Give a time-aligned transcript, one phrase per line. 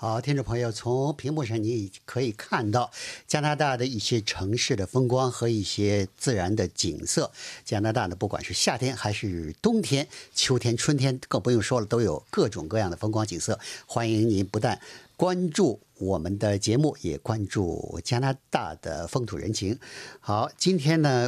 [0.00, 2.88] 好，听众朋友，从屏幕上你可以看到
[3.26, 7.32] 加拿大的一些城市的风光和一些自然的景色。
[7.64, 13.58] 加拿大呢，不管是夏天还是冬天、秋天、春天，更不用说了，都有各种各样的风光景色。
[13.86, 14.80] 欢迎您不但
[15.16, 19.76] 关注我们的节目，也关注加拿大的风土人情。
[20.20, 21.26] 好，今天呢，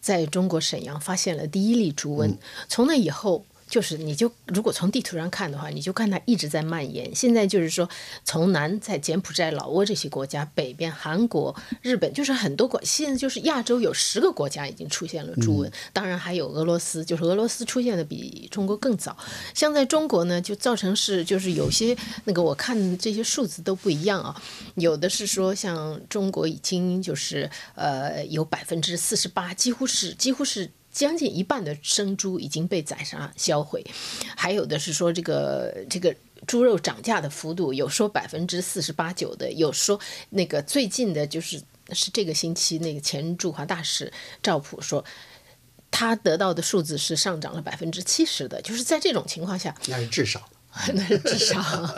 [0.00, 3.44] 在中国沈阳发现了第一例猪瘟，从那以后。
[3.70, 7.14] 就是你就如果从地图上看的话，你就看它一直在蔓延。
[7.14, 7.88] 现在就是说，
[8.24, 12.82] 从南在柬埔寨、老挝这些国家，北边韩国、日本，就是很多国。
[12.82, 19.16] 现在就是亚洲有十个国家已经出现了猪瘟，当然还有俄罗斯，就是俄罗斯出现的比中国更早。
[19.54, 24.42] 像在中国呢，就造成是就是有些那个我看这些数字都不一样啊，
[24.74, 30.68] 有的是说像中国已经就是呃有百分之四十八，几乎是几乎是。
[30.92, 33.84] 将近一半的生猪已经被宰杀销毁，
[34.36, 36.14] 还有的是说这个这个
[36.46, 39.98] 猪肉涨价的幅度有说百分之四十八九的，有说
[40.30, 41.60] 那个最近的就是
[41.92, 44.12] 是这个星期那个前驻华大使
[44.42, 45.04] 赵普说，
[45.90, 50.48] 他得到的数字是上涨了百分之七十的，就是在这种情况下，那是至少。
[50.94, 51.94] 那是智商，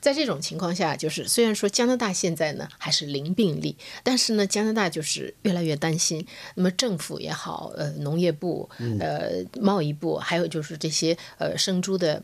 [0.00, 6.26] 在这种情况下，就是虽然说加拿大现在呢还是零病例，但是呢，加拿大就是越来越担心。
[6.54, 8.68] 那么政府也好，呃，农业部、
[9.00, 12.22] 呃，贸易部，还有就是这些呃生猪的。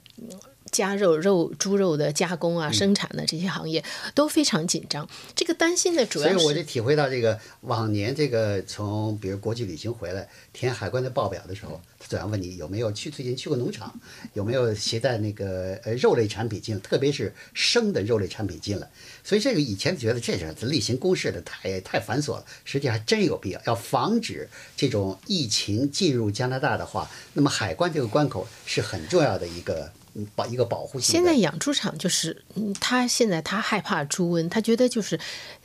[0.70, 5.08] 加肉肉猪肉的加工啊，生产的这些行业都非常紧张。
[5.34, 13.92] 这个担心的主要，所以我就体会到这个往年这个从比如国际旅行回来填海关的报表的时候，他总要问你有没有去最近去过农场，
[14.34, 18.88] 有没有携带那个呃肉类产品进来，特别是生的肉类产品进来。
[19.24, 22.44] 所以这个以前觉得这是例行公事的，太太繁琐了。
[22.64, 29.90] 实际还真有必要，要防止这种疫情进入加拿大的话，那么海关这个关口是很重要的一个。
[30.34, 32.44] 保一个保护现在养猪场就是，
[32.80, 35.18] 他现在他害怕猪瘟，他觉得就是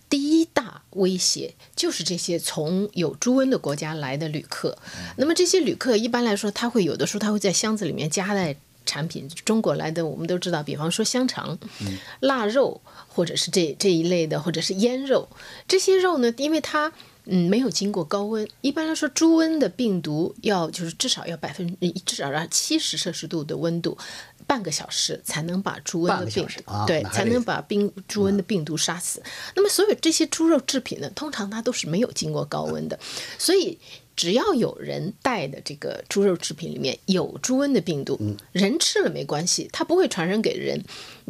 [0.09, 4.77] 第一大威胁就是这些从有猪瘟的国家来的旅客。
[5.17, 8.55] 那么这些旅客一般来说，他会有的时候他会在箱子里面夹带
[8.85, 11.57] 产品，中国来的我们都知道，比方说香肠、
[12.19, 15.27] 腊肉，或者是这这一类的，或者是腌肉。
[15.67, 16.91] 这些肉呢，因为它。
[17.27, 18.47] 嗯，没有经过高温。
[18.61, 23.97] 一般来说，猪瘟的病毒要就是至少要百分至少要七十摄氏度的温度，
[24.47, 29.21] 半个小时才能把猪瘟的病毒对才能把病猪瘟的病毒杀死。
[29.55, 32.99] 那么，所有这些猪肉制品呢，通常它都是没有经过高温的。
[33.37, 33.77] 所以，
[34.15, 38.19] 只要有人带的这个猪肉制品里面有猪瘟的病毒，
[38.51, 40.83] 人吃了没关系，它不会传染给人，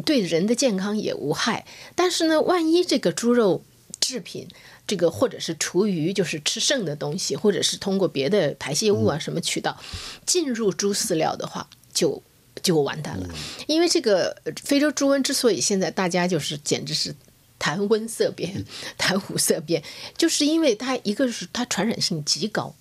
[0.06, 1.66] 对人的健康也无害。
[1.96, 3.64] 但是呢，万一这个猪肉
[4.00, 4.48] 制品，
[4.86, 9.80] 这个或者是厨余，就是吃剩的东西，或者是通过别的排泄物啊什么渠道
[10.26, 12.22] 进入猪饲料的话，就
[12.64, 13.30] 就完蛋了。
[13.68, 17.16] 因为这个非洲猪瘟之所以现在大家就是简直是
[17.58, 18.66] 谈瘟色变，
[18.98, 19.84] 谈虎色变，
[20.18, 22.76] 就是因为它一个是它传染性极高，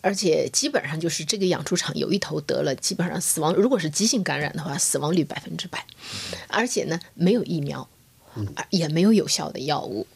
[0.00, 5.86] 而且基本上就是这个养猪场有一头得了，基本上死亡，如果是急性感染的话，死亡率百分之百，
[6.48, 7.88] 而且呢没有疫苗，
[8.70, 10.06] 也没有有效的药物。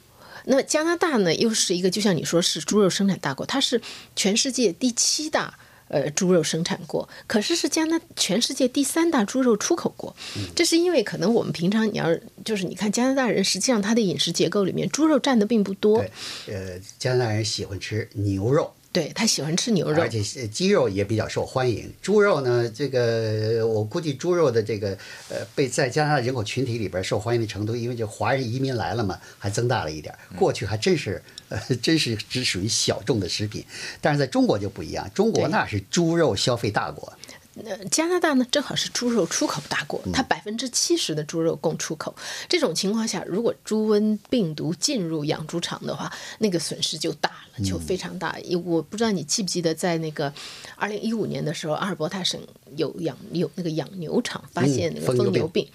[0.45, 3.81] 那加拿大呢，又是一个就像你说是猪肉生产大国，它是
[4.15, 10.15] 全世界第七大呃，猪肉生产国，可是是加拿全世界第三大猪肉出口国。
[10.55, 12.07] 这是因为可能我们平常你要
[12.45, 16.05] 就是你看加拿大人，实际上他的饮食结构里面猪肉占的并不多。
[16.47, 18.73] 呃，加拿大人喜欢吃牛肉。
[18.97, 21.93] 对他喜欢吃牛肉，而且鸡肉也比较受欢迎。
[22.01, 24.97] 猪肉呢，这个我估计猪肉的这个
[25.29, 30.15] 呃，被在加拿大人口群体里边受欢迎的程度，因为就华人移民来了嘛，还增大了一点。
[30.35, 33.63] 过去还真是呃，真是只属于小众的食品，
[34.01, 37.13] 但是在中国就不一样，中国那是猪肉消费大国。
[37.53, 42.17] 那，加拿大呢正好是猪肉出口大国，它百分之七十的猪肉供出口。
[42.49, 48.37] 这种情况下，如果猪瘟病毒进入养猪场的话，那个损失就大了，就非常大。
[48.65, 50.33] 我不知道你记不记得，在那个
[50.77, 52.41] 二零一五年的时候，阿尔伯塔省
[52.77, 55.69] 有养有那个养牛场发现那个疯牛病，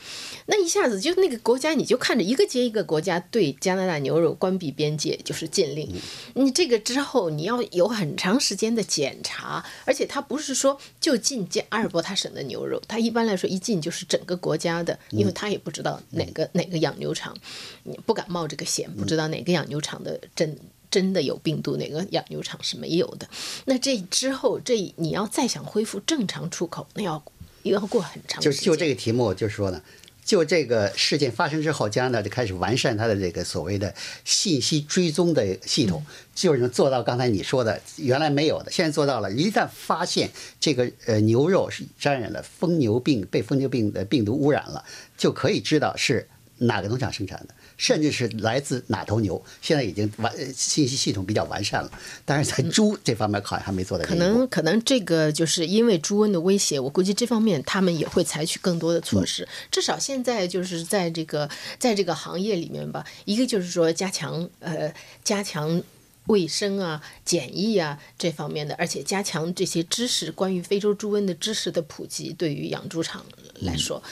[0.46, 5.90] 那一下子就那个国家你就看着一个接一个国家对加拿大牛肉关闭边界，就是禁令。
[6.36, 11.62] 你这个之后你要有很长时间的检查，而且它不是说就进加。
[11.70, 17.36] 阿尔伯塔省的牛肉，它一般来说一进就是整个国家的，因为他也不知道哪个哪个养牛场，
[17.84, 20.58] 你不敢冒这个险，不知道哪个养牛场的真
[20.92, 23.28] 真的有病毒，哪个养牛场是没有的。
[23.66, 27.24] 那这之后，这你要再想恢复正常出口，那要
[27.64, 28.60] 又要过很长时间。
[28.60, 29.82] 就就这个题目，就是说呢。
[30.24, 33.94] 就这个事件发生之后，加拿大就开始完善它的这个所谓的
[34.24, 36.06] 信息追踪的系统，
[36.36, 39.32] 就是能做到刚才你说的原来没有的，现在做到了。
[39.34, 40.30] 一旦发现
[40.60, 44.86] 这个呃牛肉是沾染了疯牛病，被疯牛病的病毒污染了，
[45.18, 46.30] 就可以知道是
[46.62, 47.54] 哪个农场生产的。
[47.78, 51.92] 甚至是来自哪头牛，现在已经完信息系统比较完善了，
[52.24, 54.06] 但是在猪这方面好像还没做到。
[54.06, 59.48] 可能可能这个就是因为猪瘟的威胁，我估计这方面他们也会采取更多的措施。
[59.72, 61.50] 至少现在就是在这个
[61.80, 64.94] 在这个行业里面吧，一个就是说加强呃
[65.24, 65.82] 加强
[66.28, 73.26] 卫生啊、检疫啊这方面的，而且加强这些知识关于非洲猪瘟的知识的普及，对于养猪场
[73.62, 74.04] 来说。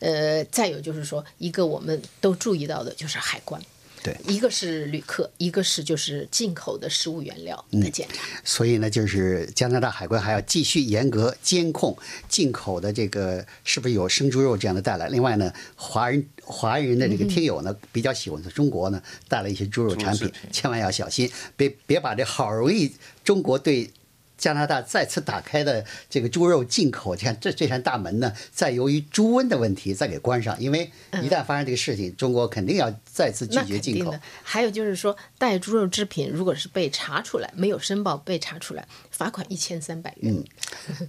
[0.00, 3.60] 呃，再有就是说，一个我们都注意到的就是海关，
[4.02, 8.22] 对，一个是旅客，一个是就是进口的食物原料的检查。
[8.44, 11.96] 所以呢，就是加拿大海关还要继续严格监控
[12.28, 15.08] 进口的这个是不是有生猪肉这样的带来。
[15.08, 22.94] 另外呢，华人华人的这个听友呢，比较喜欢从中国呢带来一些猪肉产品，千万要小心，别别把这好容易
[23.24, 23.90] 中国对。
[24.38, 30.90] 加拿大再次打开的这个猪肉进口，你看这这扇大门呢，再由于猪瘟的问题再给关上，因为
[31.20, 34.14] 一旦发生这个事情，中国肯定要再次拒绝进口。
[34.42, 40.32] 还有就是说，带猪肉制品如果是被查出来没有申报被查出来，罚款一千三百元。
[40.32, 40.44] 嗯，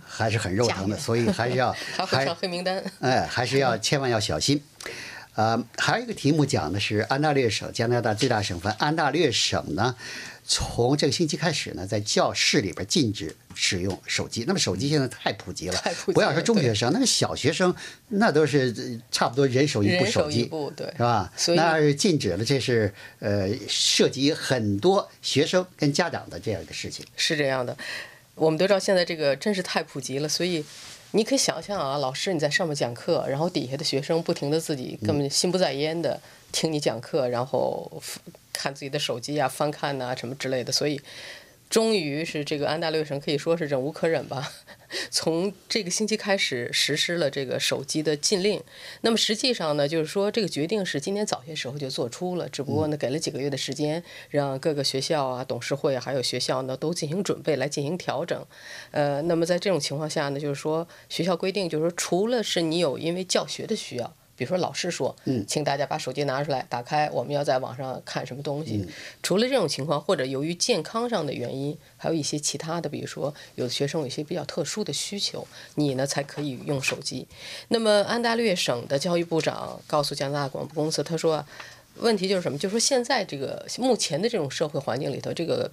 [0.04, 1.72] 还是很肉疼的， 所以还是要
[2.08, 2.84] 还上黑名单。
[3.00, 4.62] 哎，还是要千万要小心。
[5.36, 9.96] 呃，还有一个题目讲的是安大略省，加拿大最大省份安大略省呢。
[10.52, 14.46] 从这个星期开始呢，在教室里边禁止使用手机。
[14.48, 17.74] 那么手机现在太普及了，不要说中学生，那个小学生
[18.08, 20.50] 那都是差不多人手一部手机，
[20.98, 21.32] 是吧？
[21.56, 27.06] 那是禁止了，这是呃涉及很多学生跟家长的这样一个事情。
[27.16, 27.78] 是这样的，
[28.34, 30.66] 我们都知道现在这个真是太普及了，所以
[31.12, 36.20] 你可以想象啊，老师你在上面讲课，然后底下的学生不停的自己根本心不在焉的
[36.52, 38.02] 听你讲课，然后。
[38.52, 41.00] 看自己的手机啊，翻看呐，什么之类的，所以
[41.70, 44.52] 终于是这个安大略省可以说是忍无可忍吧。
[45.12, 48.60] 从这个星期开始实施了这个手机的禁令。
[49.02, 58.44] 那么实际上呢，就是说这个决定是今年早些时候就做出了，只不过呢给了几个月的时间，让各个学校啊、董事会还有学校呢都进行准备来进行调整。
[58.90, 64.16] 呃，那么在这种情况下呢，就是说学校规定，就是说除了是你有因为教学的需要。
[64.40, 65.14] 比如说，老师说，
[65.46, 68.88] 请大家把手机拿出来，打开，我们要在网上看什么东西。
[69.22, 77.28] 除了这种情况，或者由于健康上的原因，还有一些其他的，比如说，有的学生有一些比较特殊的需求，你呢才可以用手机。
[77.68, 81.46] 那么，安大略省的教育部长告诉加拿大广播公司，他说，
[81.98, 82.58] 问题就是什么？
[82.58, 85.70] 就是说，现在这个目前的这种社会环境里头，这个。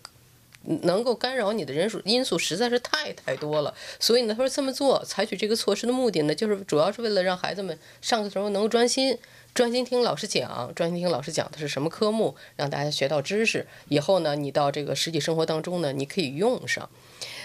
[0.82, 9.16] 能够干扰你的人数因素实在是太太多了，所以呢，他说这么做采取这个措施的目的呢，就是主要是为了让孩子们上课时候能够专心，
[9.54, 13.66] 专心听老师讲，专心听老师讲的是什么科目，让大家学到知识。
[13.88, 16.88] 以后呢，你到这个实际生活当中呢，你可以用上。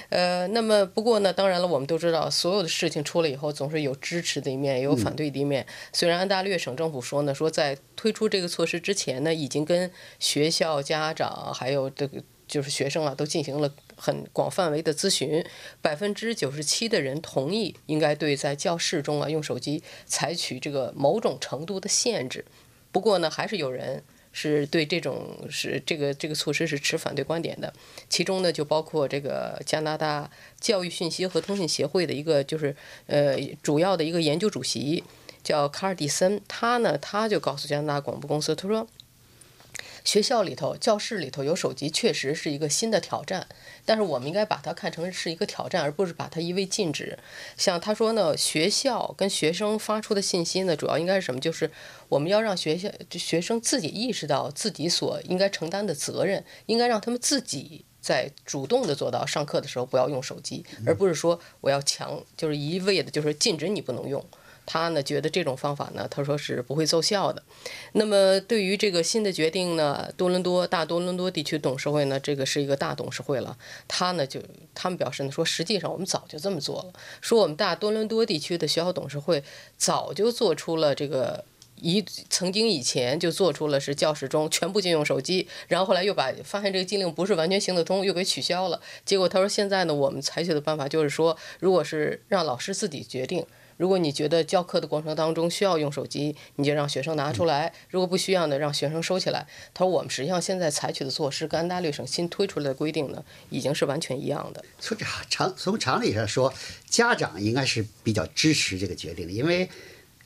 [0.10, 5.66] 呃，那么不过呢，当然了，我们都知道，所有的事情出了以后，总是有支持的一面，也有反对的一面。
[5.94, 12.22] 虽然安大略省政府说呢，说在推出这个措施之前呢，已经跟学校、家长还有这个。
[12.52, 15.42] 就是学生啊，都进行了很广范围的咨询，
[15.82, 22.44] 百分之九十七的人同意应该对在教室中啊用手机采取这个某种程度的限制。
[22.92, 24.04] 不过呢，还是有人
[24.34, 27.74] 是对这种是这个这个措施是持反对观点的，
[28.10, 30.30] 其中呢就包括这个加拿大
[30.60, 32.76] 教育信息和通信协会的一个就是
[33.08, 35.02] 呃主要的一个研究主席
[35.42, 38.86] 叫卡尔蒂森，他呢他就告诉加拿大广播公司，他说。
[40.04, 43.48] 学校里头、教室里头有手机，确实是一个新的挑战。
[43.86, 47.18] 但是我们应该把它看成是一个挑战，而不是把它一味禁止。
[47.58, 51.40] 像他说呢，学校跟学生发出的信息呢，主要应该是什么？
[51.40, 51.72] 就是
[52.10, 64.24] 我们要让学校学生自己意识到自己所应该承担的责任，应该让他们自己在主动的做到上课的时候不要用手机，而不是说我要强，就是一味的，就是禁止你不能用。
[64.72, 67.44] 他呢觉得这种方法呢，他说是不会奏效的。
[67.92, 73.58] 那么对于这个新的决定呢，多伦多大多伦多地区董事会呢，这个是一个大董事会了。
[73.90, 74.40] 他呢就
[74.74, 76.94] 他们表示呢说，实际上我们早就这么做了。
[77.20, 79.44] 说我们大多伦多地区的学校董事会
[79.76, 81.44] 早就做出了这个
[81.76, 88.80] 一曾经以前就做出了是教室中全部禁用手机，然后后来又把发现这个禁令不是完全行得通，又给取消了。
[89.04, 93.46] 结果他说现在呢，我们采取的办法就是说，如果是让老师自己决定。
[93.82, 99.48] 如果你觉得教课的过程当中需要用手机，你就让学生拿出来；如果不需要呢，让学生收起来。
[99.74, 104.96] 他说：“我们实际上现在采取的措施跟安大略省新推出来的规定呢，已经是完全一样的。”从
[105.32, 106.54] 常从常理上说，
[106.88, 109.68] 家长应该是比较支持这个决定的，因为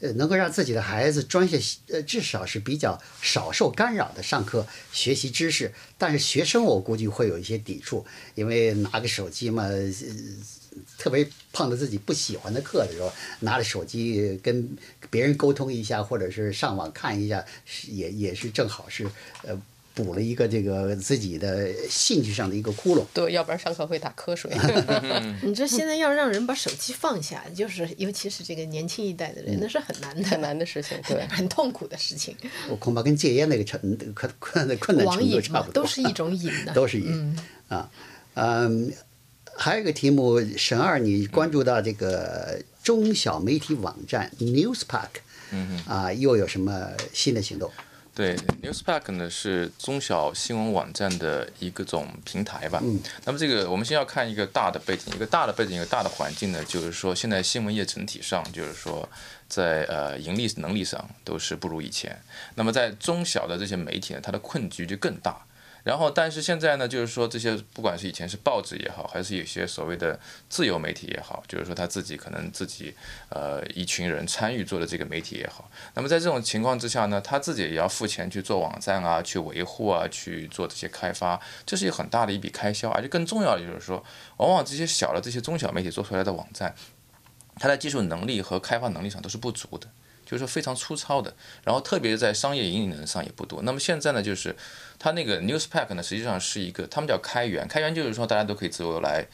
[0.02, 1.58] 呃，能够让自己的孩子专业
[1.88, 5.74] 呃，至少是比较少受干扰的上课学习知识。
[5.98, 9.64] 但是学生我估计会有一些抵触，因为拿个手机嘛。
[10.98, 14.78] 特别碰到自己不喜欢的课的时候，拿着手机跟
[15.10, 17.44] 别人沟通一下，或者是上网看一下，
[17.88, 19.08] 也也是正好是
[19.44, 19.60] 呃
[19.94, 23.06] 补了一个这个自己的兴趣上的一个窟窿。
[23.14, 24.52] 对，要不然上课会打瞌睡。
[25.42, 32.36] 你 这现在要让人把手机放下，就是尤其是这个年轻一代的人，那是很难的，很难的事情，对，很痛苦的事情。
[32.70, 33.80] 我恐怕跟戒烟那个成
[34.14, 37.38] 困困困难程度差不多，都是一种瘾的， 都是瘾
[37.70, 37.90] 啊，
[38.34, 38.92] 嗯。
[39.58, 45.10] 还有一个题目，沈二，你关注到这个中小媒体网站 Newspark，
[45.52, 47.72] 嗯啊，又有什么新的行动？
[48.14, 52.80] 对，Newspack 呢是中小新闻网站的一个种平台吧。
[52.82, 52.98] 嗯。
[53.26, 59.08] 那么这个我们先要看一个大的背景，一个大的背景，一个大的环境呢，就是说现在新闻业整体上就是说
[59.50, 62.18] 在呃盈利能力上都是不如以前。
[62.56, 65.46] 那么在中小的这些媒体呢，它的困局就更大。
[65.86, 72.92] 然后，但是现在呢，就是说这些不管是以前是报纸也好，还是有些所谓的自由媒体也好，就是说他自己可能自己
[73.30, 82.90] 呃一群人参与做的这个媒体也好，那么在这种情况之下呢，他自己也要付钱去做网站啊，去维护啊，去做这些开发，这是一个很大的一笔开销。
[82.90, 84.04] 而且更重要的就是说，
[84.38, 86.74] 往往这些小的这些中小媒体做出来的网站，
[87.60, 89.88] 它在技术能力和开发能力上都是不足的。
[90.26, 93.62] 就是说非常粗糙的，然后特别是在商业盈利上也不多。
[93.62, 94.56] 那么现在呢，就是
[94.98, 99.26] 它那个 Newspack 呢，实际上是一个，他们叫开源，开源就是说大家都可以自由来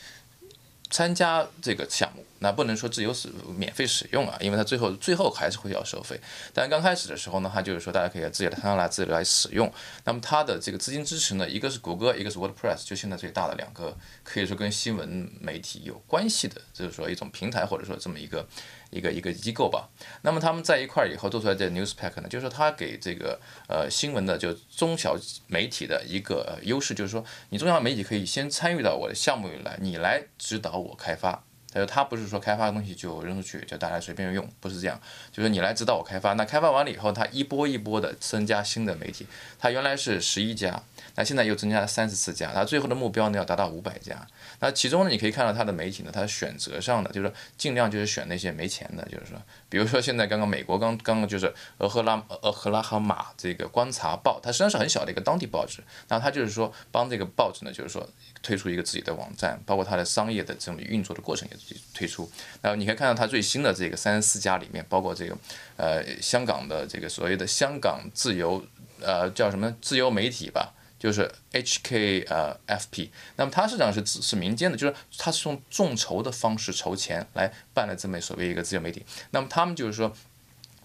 [0.89, 2.25] 参加这个项目。
[2.39, 6.19] 那不能说自由使免费使用啊，因为它最后最后还是会要收费。
[6.53, 9.71] 但刚开始的时候呢，它就是说大家可以自己来参加来自己来使用。
[10.03, 18.45] 那么它的这个资金支持呢，一个是谷歌，一个是 WordPress，就现在最大的两个可以说跟新闻媒体有关系的，就是说一种平台或者说这么一个。
[18.91, 19.89] 一个一个机构吧，
[20.21, 25.17] 那么他们在一块儿以后做出来的 Newspack 呢，就是说它给这个呃新闻的就中小
[25.47, 31.43] 媒体的一个优势，就是说你中小媒体可以先参与到我的项目里来，你来指导我开发。
[31.73, 34.99] 他说他不是说开发的东西就扔出去，就大家随便用，不是这样，
[35.31, 36.33] 就是你来指导我开发。
[36.33, 39.25] 那开发完了以后，他一波一波的增加新的媒体，
[39.57, 40.83] 他原来是十一家，
[41.15, 44.27] 那现在又增加了三十四家，他最后的目标呢要达到五百家。
[44.59, 58.07] 那其中呢，你可以看到他的媒体呢，他选择上的就是说尽量就是选那些没钱的，就是说，比如说现在刚刚美国刚刚刚就是俄赫拉俄赫拉哈马这个观察报，它实际上是很小的一个当地报纸，那他就是说帮这个报纸呢，就是说
[58.43, 61.57] 推出一个自己的网站，包括它的商业的这种运作的过程也
[61.93, 62.29] 推出。
[62.61, 65.37] 然后你可以看到它最新的这个三十四家里面，包括这个
[65.77, 68.63] 呃香港的这个所谓的香港自由
[68.99, 70.73] 呃叫什么自由媒体吧。
[71.01, 79.03] 就是 HK 呃 FP，那么它实际上是是民间的，就是它是用众筹的方式筹钱来办了这么所谓一个自由媒体。
[79.31, 80.13] 那么他们就是说，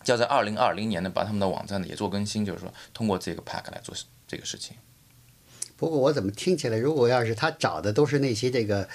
[0.06, 3.94] 要在二零二零年呢把他们的网站呢也做更新，就是说通过这个 Pack 来做
[4.26, 4.74] 这个事情。
[5.76, 8.88] 不过我怎么听起来，如果要是他找的都是那些这个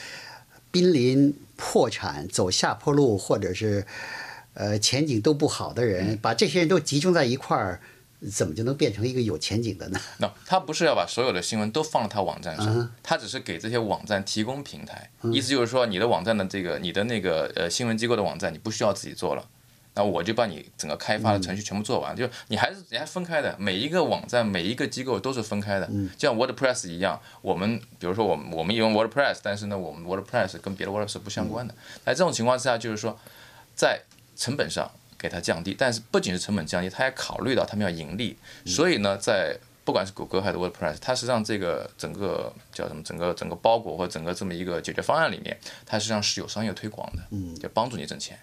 [0.72, 1.32] 濒临
[1.62, 3.86] 破产、走下坡路或者是
[4.56, 7.80] 呃前景都不好的人，把这些人都集中在一块儿。
[8.32, 10.00] 怎么就能变成一个有前景的呢？
[10.20, 15.10] 那他不是要把所有的新闻都放到他网站上，他只是给这些网站提供平台。
[15.34, 19.44] 意思就是说，你的网站的这个、你的那个呃新闻机构的网站，你不需要自己做了，
[19.94, 31.76] 那我就把你整个开发的程序全部做完，就你还是你还分开的，每一个网站每一个机构都是分开的，就像 WordPress 一样，我们比如说我们我们用 WordPress，但是呢，我们 WordPress 跟别的 WordPress 不相关的。
[32.06, 33.20] 在这种情况之下，就是说
[33.76, 34.02] 在
[34.38, 48.40] 成本上给它降低，但是不仅是成本降低，它还考虑到他们要盈利，所以呢，在不管是谷歌还是 WordPress，它实际上这个整个叫什么，整个整个包裹或整个这么一个解决方案里面，它实际上是有商业推广的，嗯，就帮助你挣钱。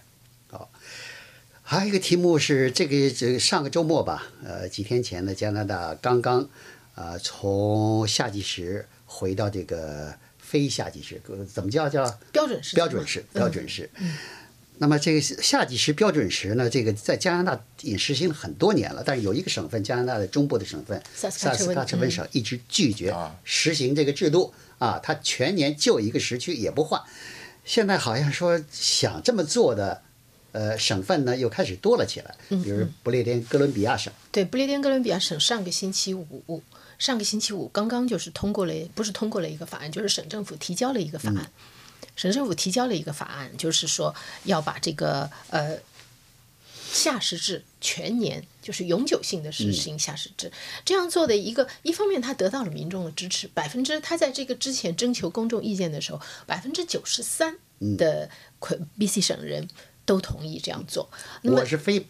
[1.70, 6.48] 还有一个题目是这个这个上个周末吧，呃，几天前呢，加拿大刚刚
[6.94, 12.10] 呃从夏季时回到这个非夏季时，呃怎么叫叫？
[12.32, 13.90] 标准时标准时标准时。
[14.78, 27.02] 那么这个夏季时标准时呢，这个在加拿大也实行了很多年了，但是有一个省份，加拿大的中部的省份萨斯萨喀彻温省一直拒绝啊实行这个制度啊，它全年就一个时区也不换。
[27.66, 30.00] 现在好像说想这么做的，
[30.58, 36.60] 呃，省份呢又开始多了起来，比如不列颠哥伦比亚省，对，不列颠哥伦比亚省上个星期五，
[36.98, 41.48] 上个星期五刚刚就是通过了，不是通过了一个法案，就是省政府提交了一个法案，
[42.16, 44.12] 省政府提交了一个法案，就是说
[44.46, 45.78] 要把这个呃
[46.90, 50.50] 夏时制全年就是永久性的实行夏时制，
[50.84, 57.56] 这样做的一个一方面，他得到了民众的支持，百分之他在这个之前征求公众意见的时候，百分之九十三
[57.96, 59.68] 的魁 BC 省人
[60.08, 61.06] 都同意这样做。
[61.42, 62.06] 那么我是非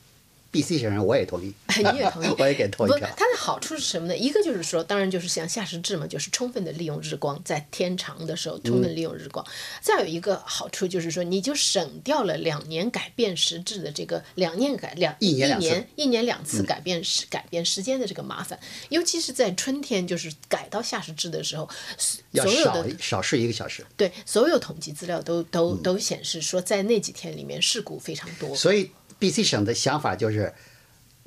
[0.51, 3.09] BC 省人，我也同意， 你也同意，我也给投一不，票。
[3.17, 4.17] 它的好处是什么呢？
[4.17, 9.45] 一个就是说，当然就是像夏时制嘛，就是充分的利用日光，在天长的时候充分利用日光。
[9.83, 28.57] 再有一个好处就是说，你就省掉了两年改变时制的这个两年改两一年一年一年两次改变时、改变时间的这个麻烦，尤其是在春天，就是改到夏时制的时候，所有的少睡一个小时，对所有统计资料都都都显示说，在那几天里面事故非常多。
[28.57, 28.91] 所以
[29.21, 30.55] BC 省的想法就是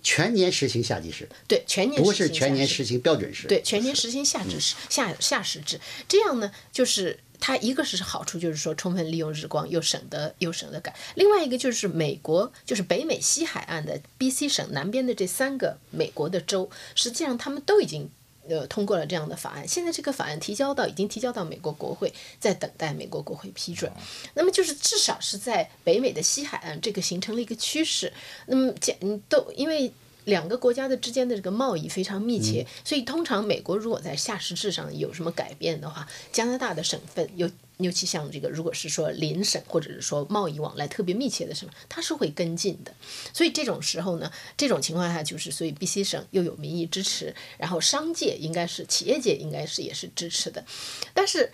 [0.02, 3.48] 全年实行夏季时，对，全年不是全年实行标准时。
[3.48, 18.10] 对，全年实行夏制时夏夏时制，这样呢，就是它一个是好处，就是说充分利用日光，又省得又省得赶；另外一个就是美国，就是北美西海岸的 B.C 省南边的这三个美国的州，实际上他们都已经。
[18.50, 23.92] 呃，通过了这样的法案，现在这个法案提交到已经提交到美国国会，在等待美国国会批准。
[24.34, 28.12] 那么就是至少是在北美的西海岸，这个形成了一个趋势。
[28.48, 29.92] 那么这嗯都因为
[30.26, 37.50] 两个国家的之间的这个贸易非常密切，所以通常美国如果在下实质上有什么改变的话，加拿大的省份尤
[37.84, 42.94] 尤其像这个，如果是说邻省或者是说贸易往来特别密切的什么，它是会跟进的。
[43.34, 50.66] 所以这种时候呢，这种情况下就是，所以 B.C 省又有民意支持，然后商界应该是企业界应该是也是支持的，
[51.14, 51.52] 但是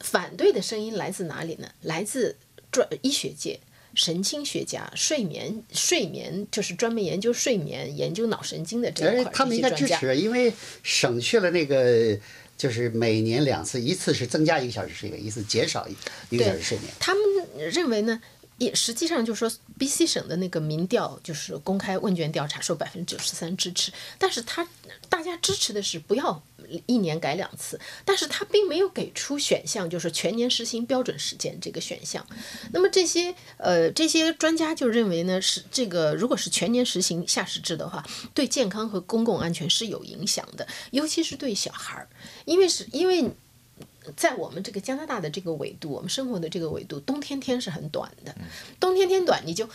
[0.00, 1.70] 反对的声音来自哪里呢？
[1.82, 2.36] 来自
[2.70, 3.60] 专医学界。
[3.98, 9.68] 神经学家、睡眠、睡眠就是专门研究睡眠、研究脑神经的这一块，哎他们应该。
[9.72, 12.16] 支持，因为省去了那个，
[12.56, 15.96] 就是每年两次，一次是增加一个小时睡眠，一次减少一
[16.34, 16.88] 一个小时睡眠。
[17.00, 17.22] 他们
[17.72, 18.20] 认为呢，
[18.58, 24.66] 也实际上就是说，B.C 省的那个民调就是公开问卷调查说百分之九十三支持，但是他
[25.08, 26.42] 大家支持的是不要
[26.86, 32.26] 一年改两次，但是他并没有给出选项，就是全年实行标准时间这个选项。
[32.72, 42.08] 那么这些呃这些专家就认为呢，是这个如果是全年实行夏时制的话，对健康和公共安全是有影响的，尤其是对小孩儿，
[42.44, 43.30] 因为是因为。
[44.16, 48.34] 在我们这个加拿大的这个纬度，我们生活的这个纬度，冬天天是很短的，
[48.80, 49.68] 冬天天短，你就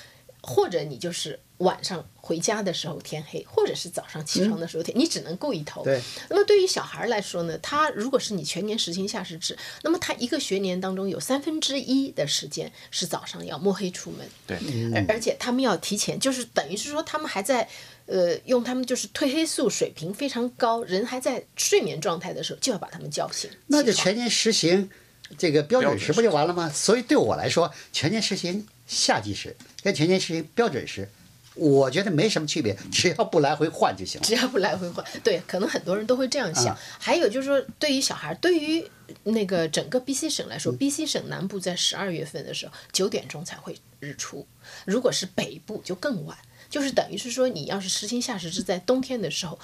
[0.43, 5.83] 或者你就是晚上回家的时候天黑，或者是早上起床的时候天，你只能够一头。
[5.83, 5.99] 对。
[6.29, 14.57] 那么对于小孩来说呢，他如果是你全年实行夏时制，那么他一个学年当中有三分之一的时间是早上要摸黑出门，对，
[14.93, 17.67] 而而且他们要提前，就是等于是说他们还在。
[18.05, 23.49] 呃，用他们就是褪黑素水平非常高，人还在睡眠状态的时候，就要把他们叫醒。
[23.67, 24.89] 那就全年实行
[25.37, 26.69] 这个标准时不就完了吗？
[26.69, 31.09] 所以对我来说，全年实行夏季时跟全年实行标准时，
[31.55, 34.27] 我觉得没什么区别，只要不来回换就行了。
[34.27, 36.67] 只要不来回换，对，可能很多人都会这样想。
[36.67, 38.85] 啊还有就是说，对于小孩，对于
[39.23, 44.45] 那个整个 B.C 省来说、b 嗯 c 省南部在十二月份的时候九点钟才会日出，
[44.85, 46.37] 如果是北部就更晚，
[46.69, 49.59] 就是等于是说，你要是实行夏时制，在冬天的时候。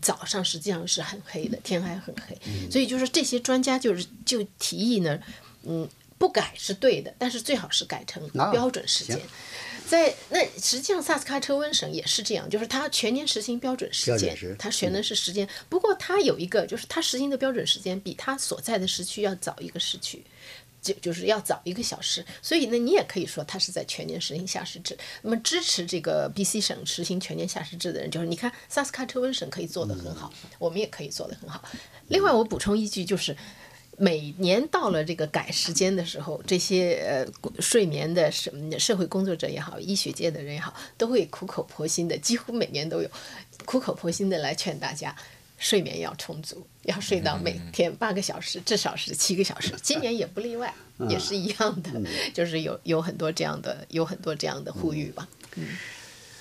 [0.00, 5.20] 早上实际上是很黑的，天还很黑，嗯所以就是这些专家就是就提议呢，
[5.64, 5.86] 嗯，
[6.22, 9.16] 不改是对的，但是最好是改成啊标准时间。
[9.16, 9.26] 行
[9.88, 15.48] 在那实际上萨斯喀彻温省也是这样，就是它全年实行标准时间它选的是时间。
[15.68, 20.24] 不过它有一个，就是它实行的标准时间比它所在的时区要早一个时区，
[20.80, 24.96] 就就是要早一个小时，所以呢，你也可以说它是在全年实行夏时制。
[25.22, 31.64] 那么支持这个 B.C 省实行全年夏时制的人，就是你看萨斯喀彻温省可以做得很好，我们也可以做得很好。
[32.06, 33.36] 另外，我补充一句，就是
[33.98, 37.26] 每年到了这个改时间的时候，这些呃
[37.60, 43.10] 睡眠的社社会工作者也好，医学界的人也好，都会苦口婆心的，几乎每年都有
[43.64, 45.14] 苦口婆心的来劝大家。
[45.58, 49.72] 睡眠要充足，要睡到每天八个小时，至少是七个小时。
[49.80, 50.74] 今年也不例外，
[51.08, 52.02] 也是一样的，
[52.34, 55.28] 就是有有很多这样的，有很多这样的呼吁吧。
[55.54, 55.68] 嗯，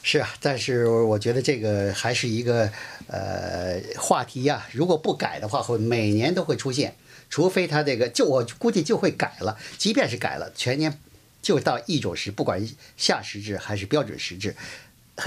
[0.03, 2.71] 是啊，但是我觉得这个还是一个
[3.07, 4.67] 呃话题呀。
[4.71, 6.95] 如果不改的话，会每年都会出现，
[7.29, 9.57] 除非他这个就我估计就会改了。
[9.77, 10.99] 即便是改了，全年
[11.41, 14.55] 就到一种时，不管下时制还是标准时制。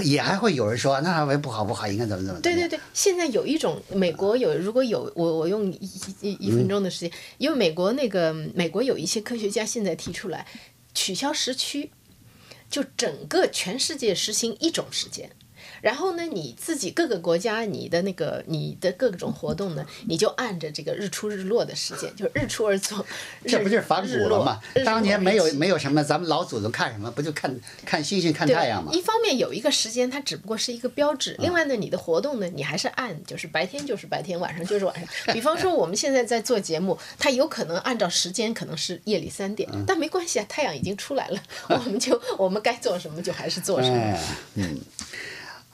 [0.03, 2.41] 也还会有人说，那不好不好，应该怎么怎么？
[2.41, 10.45] 对对对，现在有一种美国有，如果有我我用一一一分钟的时间，因为美国那个美国有一些科学家现在提出来
[10.93, 11.89] 取消时区，
[12.69, 15.29] 就整个全世界实行一种时间。
[15.85, 23.05] 然后呢，你自己各个国家，你的那个你的各种活动呢， 你就按着这个日出日落的时间，就日出而作。
[23.45, 24.59] 这不就是反古了吗？
[24.83, 27.11] 当年没有没有什么，咱们老祖宗看什么？
[27.11, 28.91] 不就看看星星、看太阳吗？
[28.93, 35.07] 一方面有一个时间，它只不过是一个标志；另外呢，你的活动呢，你还是按就是白天就是白天，晚上就是晚上。
[35.35, 44.17] 比方说我们现在在做节目，它有可能按照时间可能是夜里三点，但没关系啊，太阳已经出来了， 我们就我们该做什么就还是做什么。
[44.55, 44.79] 嗯。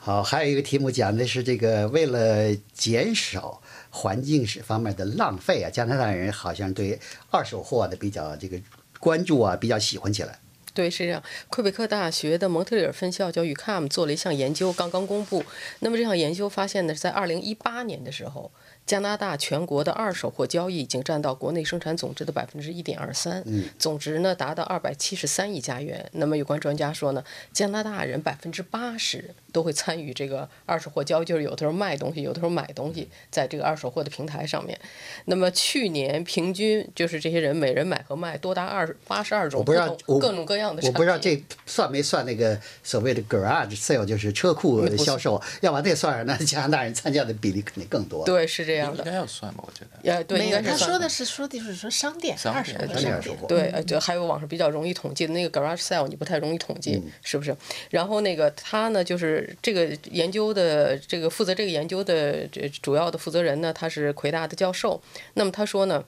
[0.04, 6.98] 好，还有一个题目讲的是这个，为了减少环境是方面的浪费啊，加拿大人好像对
[7.30, 8.60] 二手货的比较这个
[8.98, 10.40] 关注啊，比较喜欢起来。
[10.74, 11.22] 对，是这样。
[11.48, 15.44] 魁北克大学的蒙特利尔分校叫 UCAM 做了一项研究，刚刚公布。
[15.78, 18.50] 那么这项研究发现呢，在二零一八年的时候。
[18.84, 23.42] 加拿大全国的二手货交易已经占到国内生产总值的百分之一点二三，
[23.78, 26.04] 总值呢达到二百七十三亿加元。
[26.12, 34.78] 那么有关专家说呢，加拿大人百分之八十都会参与这个二手货交易，就是有的时候卖东西，有的时候买东西，在这个二手货的平台上面。
[35.26, 40.82] 那么去年平均就是这些人每人买和卖多达二八十二种不同各种各样的。
[40.84, 45.40] 我不知道这算没算那个所谓的 garage sale，就是车库销售。
[45.60, 48.26] 要把这算上，那加拿大人参加的比例肯定更多。
[48.26, 48.71] 对，是这。
[48.72, 50.24] 这样的应该要算吧，我觉得。
[50.24, 53.36] 对，应该是他说的是说的是说商店二手的商店。
[53.46, 57.54] 对，呃就还有网上比较容易统计的那个 garage sale，你不太容易统计，是不是？
[57.90, 65.02] 然后那个他呢，就是这个研究的这个负责这个研究的这主要的负责人呢，他是魁大的教授。
[65.34, 66.04] 那么他说呢。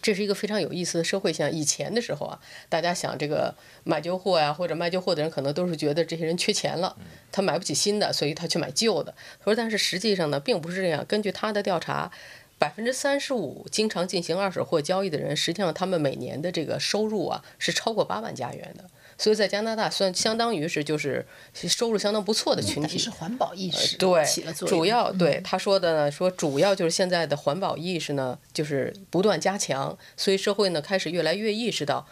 [0.00, 1.58] 这是一个非常有意思的社会现象。
[1.58, 6.96] 以前的时候啊，大家想这个买旧货呀，或者卖旧货的人，可能都是觉得这些人缺钱了，
[7.32, 9.14] 他买不起新的，所以他去买旧的。
[9.40, 11.04] 他说，但是实际上呢，并不是这样。
[11.06, 12.10] 根据他的调查，
[12.58, 18.84] 百分之三十五经常进行二手货交易的人，实际上他们每年的这个收入啊，是超过八万加元的。
[19.18, 24.78] 所以在加拿大算相当于是就是收入相当不错的群体，是环保意识对起了作用。
[24.78, 32.06] 主要对他说的呢，说主要就是现在的环保意识呢，就是不断加强，所以社会呢开始越来越意识到，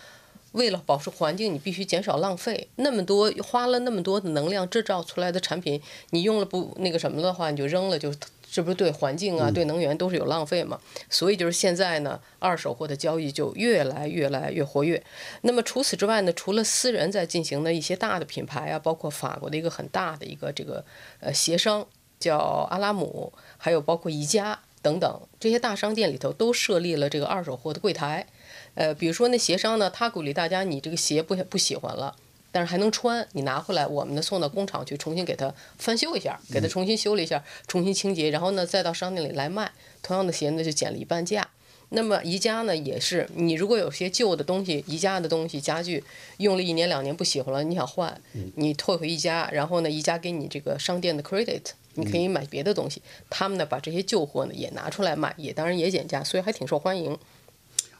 [0.52, 2.68] 为了保持环境，你必须减少浪费。
[2.76, 8.12] 那么多花了那么多的能量制造出来的产品，你用了不那个什么的话，你就扔了就。
[8.50, 10.80] 这不是对环境啊，对能源都是有浪费嘛？
[11.10, 15.02] 所以就是现在呢，二手货的交易就越来越来越活跃。
[15.42, 20.84] 那么除此之外呢，除了私人在进行的一些大的品牌啊，包括法国的一个很大的一个这个
[21.20, 21.86] 呃协商
[22.18, 22.38] 叫
[22.70, 28.26] 阿拉姆，还有包括宜家等等这些大商店里头都设立了这个二手货的柜台。
[28.74, 32.14] 呃，比如说那协商呢，他鼓励大家，你这个鞋不不喜欢了。
[32.56, 39.70] 但是还能穿，你拿回来，我们呢送到工厂去重新给它翻修一下，给它重新修了一下，重新清洁，然后呢再到商店里来卖。
[40.02, 41.46] 同样的鞋呢就减了一半价。
[41.90, 46.02] 那么宜家呢也是，你如果有些旧的东西，宜家的东西家具
[46.38, 48.18] 用了一年两年不喜欢了，你想换，
[48.54, 51.60] 你退回宜家，然后呢宜家给你这个商店的 credit，
[51.96, 53.02] 你可以买别的东西。
[53.28, 57.18] 他们呢把这些旧货呢也拿出来卖，也当然也减价，所以还挺受欢迎。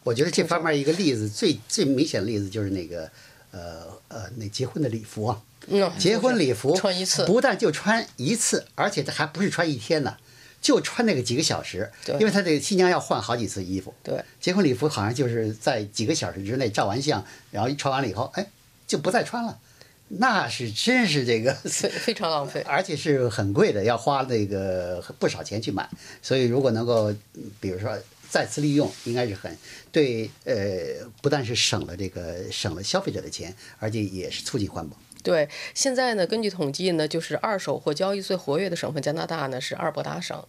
[0.03, 3.11] 我觉得这方面一个例子最最明显的例子就是那个。
[3.57, 5.42] 呃呃，那结婚的礼服啊，
[5.99, 10.16] 结婚礼服穿一次，不但就穿一次，而且这还不是穿一天呢，
[10.61, 11.90] 就穿那个几个小时，
[12.21, 13.95] 因为他这个新娘要换好几次衣服。
[14.03, 18.47] 对，结婚礼服好像就是在几个小时之内照完相，然后一穿完了以后，哎，
[18.87, 19.59] 就不再穿了，
[20.09, 25.88] 那是真是这个非非常浪费， 而且是很贵的，要花那个不少钱去买。
[26.21, 27.14] 所以如果能够，
[27.61, 27.99] 比如说。
[28.29, 29.57] 再次利用应该是很
[29.91, 34.97] 对，呃，不但是省了这个省了消费者的钱，而且也是促进环保。
[35.23, 40.47] 对，现在呢，根据统计呢，就是二手货交易最活跃的省份加拿大呢是阿尔伯达省，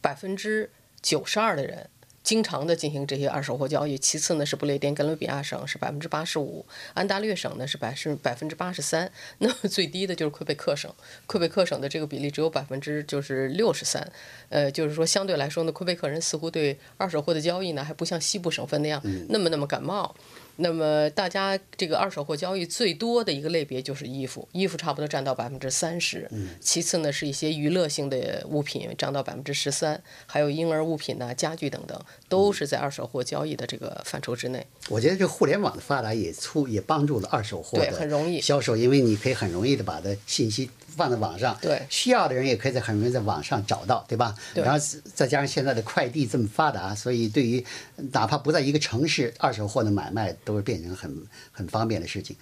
[0.00, 0.70] 百分之
[1.02, 1.88] 九十二的人。
[2.30, 3.98] 经常的进行这些二手货交易。
[3.98, 6.64] 其次呢是不列颠哥伦比亚省是百分之八十五，
[6.94, 10.88] 安大略省呢是百是百分之八十三， 那么最低的就是魁北克省，
[11.26, 14.12] 魁北克省的这个比例只有百分之就是六十三，
[14.48, 20.14] 呃，就是说相对来说呢，魁北克人似乎对二手货的交易呢还不像西部省份那样那么那么感冒。
[20.60, 26.30] 那么大家这个二手货交易最多的一个类别就是衣服，衣服差不多占到百分之三十。
[26.60, 34.66] 其次呢是一些娱乐性的物品，占到百分之十三，还有婴儿物品呐、家具等等，都是在二手货交易的这个范畴之内。
[34.88, 44.34] 我觉得这互联网的发达也促也帮助了二手货对很容易的销售，因为你可以很容易的把它信息放在网上，对需要的人也可以在很容易在网上找到，对吧？
[44.54, 47.64] 对然后再加上现在的快递这么发达，所以对于
[48.12, 52.36] 哪怕不在一个城市，二手货的买卖都是变成很很方便的事情。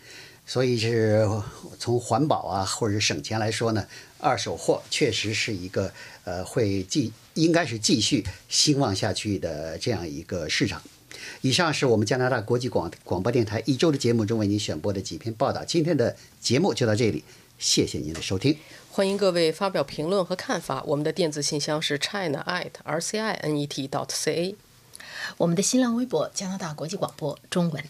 [0.47, 1.29] 所以是
[1.79, 3.87] 从环保啊，或者是省钱来说呢，
[4.19, 5.93] 二手货确实是一个
[6.25, 10.81] 呃会继应该是继续兴旺下去的这样一个市场。
[11.43, 15.63] 以上是我们加拿大国际广广播电台一周的节目中为您选播的几篇报道。
[15.65, 17.23] 今天的节目就到这里，
[17.59, 18.59] 谢谢您的收听。
[18.91, 24.57] 欢迎各位发表评论和看法，我们的电子信箱是 china at r c i n e t dot c a。
[25.37, 27.85] 我们的新浪微博加拿大国际广播中文。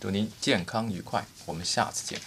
[0.00, 2.20] 祝您健康愉快，我们下次见。